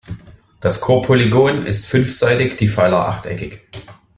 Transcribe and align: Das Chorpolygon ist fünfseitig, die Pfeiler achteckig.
Das 0.61 0.81
Chorpolygon 0.81 1.67
ist 1.67 1.85
fünfseitig, 1.85 2.55
die 2.57 2.67
Pfeiler 2.67 3.07
achteckig. 3.07 3.61